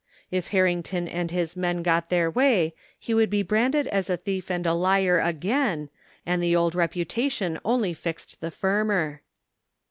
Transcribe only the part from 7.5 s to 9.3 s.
only fixed the firmer.